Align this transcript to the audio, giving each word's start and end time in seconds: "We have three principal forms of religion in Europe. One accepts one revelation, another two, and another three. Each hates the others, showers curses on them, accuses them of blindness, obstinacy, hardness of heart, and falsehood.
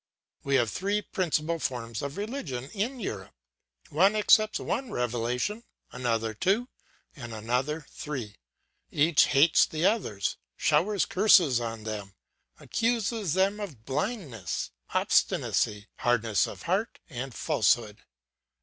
"We 0.43 0.55
have 0.55 0.71
three 0.71 1.03
principal 1.03 1.59
forms 1.59 2.01
of 2.01 2.17
religion 2.17 2.71
in 2.71 2.99
Europe. 2.99 3.35
One 3.91 4.15
accepts 4.15 4.57
one 4.59 4.89
revelation, 4.89 5.63
another 5.91 6.33
two, 6.33 6.69
and 7.15 7.35
another 7.35 7.85
three. 7.87 8.37
Each 8.89 9.25
hates 9.27 9.63
the 9.67 9.85
others, 9.85 10.37
showers 10.57 11.05
curses 11.05 11.59
on 11.59 11.83
them, 11.83 12.15
accuses 12.59 13.35
them 13.35 13.59
of 13.59 13.85
blindness, 13.85 14.71
obstinacy, 14.89 15.85
hardness 15.97 16.47
of 16.47 16.63
heart, 16.63 16.97
and 17.07 17.31
falsehood. 17.31 17.99